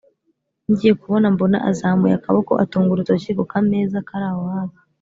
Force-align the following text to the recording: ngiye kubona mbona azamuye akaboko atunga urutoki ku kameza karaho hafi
ngiye 0.69 0.93
kubona 1.01 1.25
mbona 1.33 1.57
azamuye 1.69 2.13
akaboko 2.15 2.51
atunga 2.63 2.89
urutoki 2.91 3.29
ku 3.37 3.43
kameza 3.51 3.97
karaho 4.07 4.41
hafi 4.55 4.79